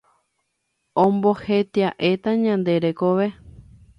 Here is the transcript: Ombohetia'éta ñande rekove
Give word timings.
Ombohetia'éta 1.03 2.29
ñande 2.43 2.73
rekove 2.85 3.27